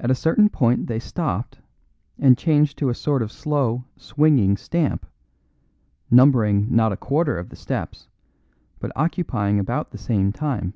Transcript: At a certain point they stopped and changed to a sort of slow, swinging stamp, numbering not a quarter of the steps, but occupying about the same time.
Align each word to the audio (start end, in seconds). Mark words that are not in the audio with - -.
At 0.00 0.10
a 0.10 0.16
certain 0.16 0.48
point 0.48 0.88
they 0.88 0.98
stopped 0.98 1.60
and 2.18 2.36
changed 2.36 2.76
to 2.78 2.88
a 2.88 2.92
sort 2.96 3.22
of 3.22 3.30
slow, 3.30 3.84
swinging 3.96 4.56
stamp, 4.56 5.06
numbering 6.10 6.74
not 6.74 6.90
a 6.90 6.96
quarter 6.96 7.38
of 7.38 7.48
the 7.50 7.54
steps, 7.54 8.08
but 8.80 8.90
occupying 8.96 9.60
about 9.60 9.92
the 9.92 9.96
same 9.98 10.32
time. 10.32 10.74